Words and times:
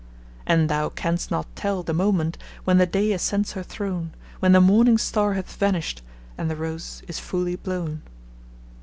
And 0.47 0.67
thou 0.67 0.89
canst 0.89 1.29
not 1.29 1.45
tell 1.55 1.83
the 1.83 1.93
moment 1.93 2.35
when 2.63 2.79
the 2.79 2.87
day 2.87 3.13
ascends 3.13 3.51
her 3.51 3.61
throne, 3.61 4.15
When 4.39 4.51
the 4.51 4.59
morning 4.59 4.97
star 4.97 5.35
hath 5.35 5.55
vanished, 5.57 6.01
and 6.39 6.49
the 6.49 6.55
rose 6.55 7.03
is 7.07 7.19
fully 7.19 7.55
blown. 7.55 8.01